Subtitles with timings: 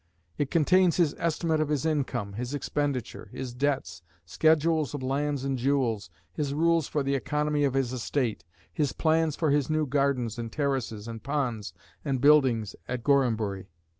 [0.39, 5.59] It contains his estimate of his income, his expenditure, his debts, schedules of lands and
[5.59, 8.43] jewels, his rules for the economy of his estate,
[8.73, 11.71] his plans for his new gardens and terraces and ponds
[12.03, 13.67] and buildings at Gorhambury.